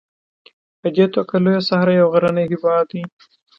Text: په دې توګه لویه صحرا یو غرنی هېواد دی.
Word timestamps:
په 0.79 0.87
دې 0.95 1.05
توګه 1.13 1.35
لویه 1.43 1.61
صحرا 1.69 1.93
یو 2.01 2.07
غرنی 2.13 2.45
هېواد 2.51 2.85
دی. 2.91 3.01